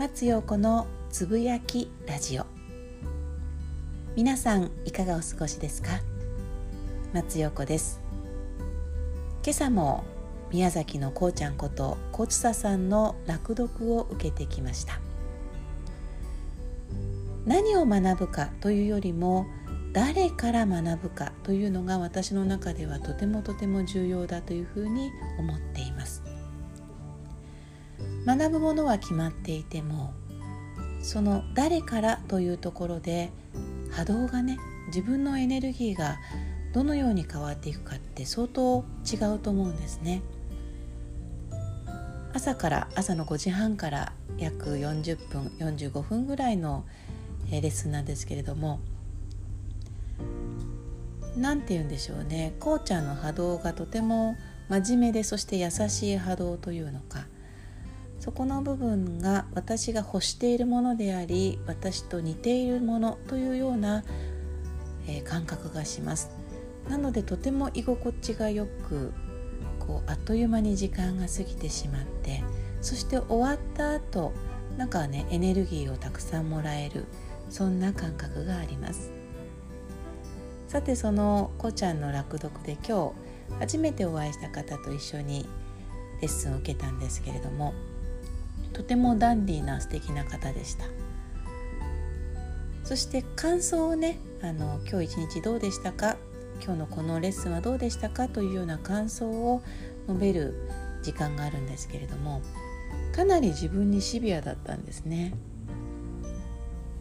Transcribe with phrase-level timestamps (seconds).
[0.00, 2.46] 松陽子のつぶやきラジオ。
[4.16, 5.90] 皆さんいかがお過ごしですか？
[7.12, 8.00] 松陽子です。
[9.44, 10.04] 今朝も
[10.50, 14.98] 宮崎のこうちゃんことコツサさんの落読を受けてきました。
[17.44, 19.44] 何を学ぶかというよりも
[19.92, 26.22] 誰から学ぶかというのが私の中ではとてもとても重要だというふうに思っています。
[28.26, 30.12] 学ぶものは決まっていても
[31.02, 33.30] その誰からというところで
[33.90, 36.18] 波動がね自分のエネルギーが
[36.72, 40.22] どのように変わっていくかって相当違うと思うんですね。
[42.32, 46.84] 朝から朝の5時半から約40分45分ぐらいの
[47.50, 48.78] レッスンなんですけれども
[51.36, 52.54] 何て言うんでしょうね。
[52.60, 54.36] こうちゃんの波動がとても
[54.68, 57.26] 真面目でそして優しい波動というのか
[58.20, 64.04] そこの部分が私が欲しているものであり私と似ているものというような、
[65.08, 66.30] えー、感覚がします。
[66.88, 69.12] なのでとても居心地がよく
[69.78, 72.42] こうあっという間に時間が過ぎてしまって
[72.80, 74.32] そして終わった後
[74.76, 77.06] なんかねエネルギーをたくさんもらえる
[77.48, 79.12] そんな感覚があります。
[80.68, 83.12] さてそのこちゃんの落読で今
[83.50, 85.48] 日初めてお会いした方と一緒に
[86.20, 87.74] レッスンを受けたんですけれども
[88.72, 90.84] とてもダンディーな素敵な方でした。
[92.84, 96.16] そして感想をねあの今日一日どうでしたか？
[96.62, 98.28] 今日のこのレッスンはどうでしたか？
[98.28, 99.62] というような感想を
[100.08, 100.68] 述べる
[101.02, 102.42] 時間があるんですけれども
[103.14, 105.34] かなり自分にシビアだったんですね。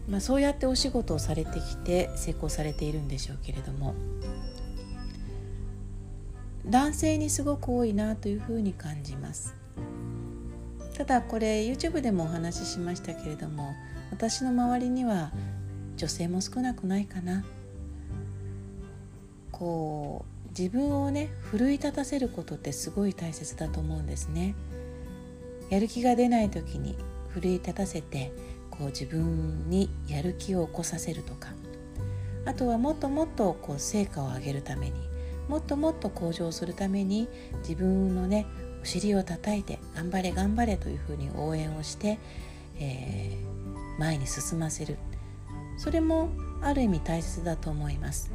[0.08, 3.94] まあ、そうやってお仕事をされてきて成功されているんでしょうけれども
[6.66, 9.56] 男性にすごく多いなというふうに感じます。
[10.94, 13.74] ただこれ YouTube でもお話ししましたけれども
[14.12, 15.32] 私の周りには
[15.96, 17.44] 女性も少なくないかな。
[19.52, 24.56] こう自分をね奮い立たせることってすごい大切だと思うんですね。
[25.70, 26.96] やる気が出ない時に
[27.30, 28.32] 奮い立たせて
[28.72, 31.50] こう自分にやる気を起こさせるとか。
[32.46, 34.94] あとはもっともっとこう成果を上げるために
[35.50, 37.28] もっともっと向上するために
[37.60, 38.48] 自分のね
[38.82, 42.20] お尻を叩いて頑張れ頑張れというふうに応援をして、
[42.78, 44.98] えー、前に進ませる。
[45.78, 46.30] それも
[46.62, 48.32] ある意味大切だと思います。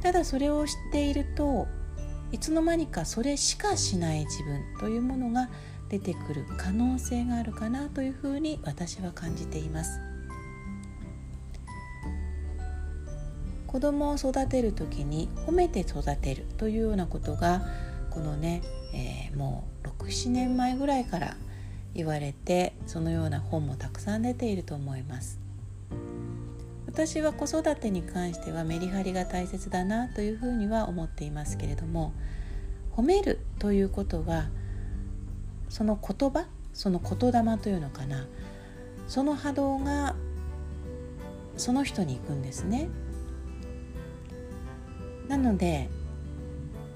[0.00, 1.66] ただそれを知っていると
[2.30, 5.48] いつの間にかそれしかしない自分というものが
[5.88, 10.00] 出てくる可能性があるかなというふうに私は感じています。
[13.66, 17.64] 子供を育てる時に褒めて育てるというようなことが
[18.14, 18.62] このね、
[18.94, 21.36] えー、もう67年前ぐらいから
[21.94, 25.40] 言われてそのような本もたくさん出ていると思います。
[26.86, 32.12] 私は子育てに関してはメリハリが大切だなというふうには思っていますけれども
[32.94, 34.48] 褒めるということは
[35.68, 38.28] その言葉その言霊というのかな
[39.08, 40.14] その波動が
[41.56, 42.88] その人に行くんですね。
[45.26, 45.88] なので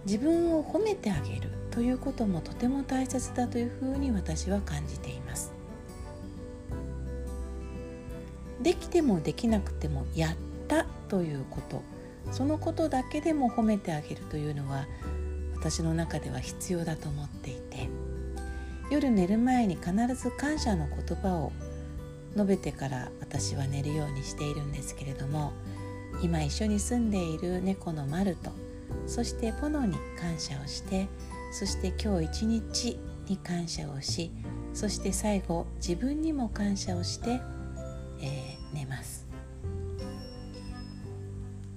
[0.08, 5.52] 自分を褒めてあげるということもとても大切だというふうに私は感じています。
[8.62, 10.36] できてもできなくてもやっ
[10.66, 11.82] たということ
[12.32, 14.86] そのことだけでも褒めてあげるというのは
[15.54, 17.88] 私の中では必要だと思っていて
[18.90, 21.52] 夜寝る前に必ず感謝の言葉を
[22.34, 25.52] 述べてから私は寝るようにしているんですけれども
[26.20, 28.50] 今一緒に住んでいる猫のマルと
[29.06, 31.08] そしてポノに感謝をして
[31.52, 34.30] そして今日一日に感謝をし
[34.74, 37.40] そして最後自分にも感謝をして、
[38.20, 39.26] えー、寝ます。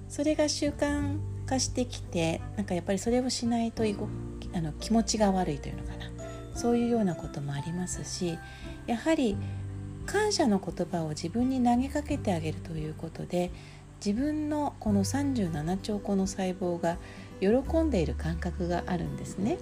[0.07, 3.83] それが習慣化してきてなんかやっぱりそれをしないと
[4.53, 6.11] あの気持ちが悪いというのかな。
[6.53, 8.37] そういうようなこともありますし
[8.85, 9.37] やはり
[10.05, 13.51] 感謝の言葉を自分に投げかけてあげるということで
[14.03, 16.97] 自分のこの37兆個の細胞が
[17.39, 19.59] 喜んでいる感覚があるんですね。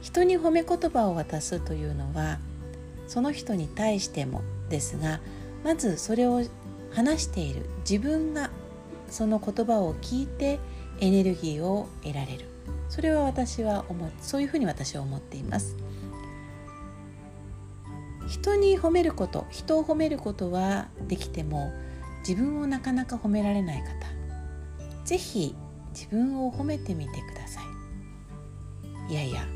[0.00, 2.38] 人に褒め言葉を渡すというのは
[3.08, 5.20] その人に対してもですが
[5.64, 6.42] まずそれを
[6.92, 8.50] 話している自分が
[9.10, 10.60] その言葉を聞いて
[11.00, 12.46] エネルギーを得られる
[12.88, 15.76] それは私は思そういうふうに私は思っています
[18.28, 21.72] 人に褒めること人を褒めることはできても
[22.28, 23.88] 自分をなかなか褒められない方
[25.06, 25.54] 是非
[25.94, 27.62] 自分を褒めてみてくださ
[29.08, 29.12] い。
[29.12, 29.46] いやいや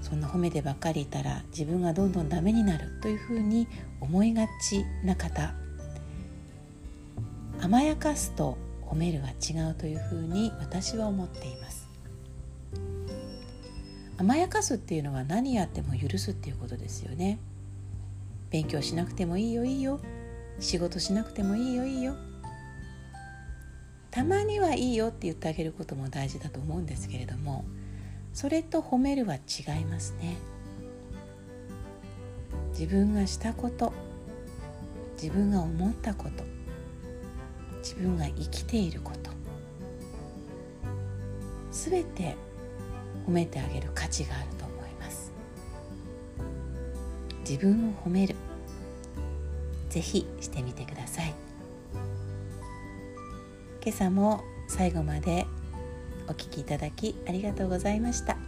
[0.00, 3.68] そんな褒めてばっかりいたら自分がどんどんダメになるというふうに
[4.00, 5.54] 思いがちな方
[7.60, 11.88] 甘やかすと褒めるは違うというふうに私は思っています。
[14.16, 17.38] 甘やかすっていうのは何やっても許すっていうことですよね。
[18.50, 20.00] 勉強しなくてもいいよいいよ。
[20.60, 22.14] 仕事しなくてもいいよいいよ。
[24.10, 27.64] たまにはいいよって言ってあげることも大事だと思うんですけれども
[28.32, 30.36] それと褒めるは違いますね。
[32.70, 33.92] 自分がしたこと
[35.20, 36.44] 自分が思ったこと
[37.78, 39.30] 自分が生きていること
[41.72, 42.36] すべて
[43.26, 45.32] 褒めてあげる価値があると思います。
[47.40, 48.34] 自分を褒める。
[49.98, 51.34] ぜひしてみてください
[53.84, 55.44] 今朝も最後まで
[56.28, 58.47] お聴きいただきありがとうございました。